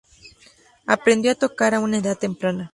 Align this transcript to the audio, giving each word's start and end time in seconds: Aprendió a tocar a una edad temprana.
Aprendió 0.87 1.31
a 1.31 1.35
tocar 1.35 1.75
a 1.75 1.79
una 1.79 1.99
edad 1.99 2.17
temprana. 2.17 2.69